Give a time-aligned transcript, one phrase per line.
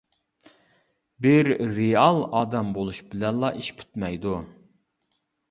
[1.25, 1.49] -بىر
[1.79, 4.35] رېئال ئادەم بولۇش بىلەنلا ئىش پۈتمەيدۇ.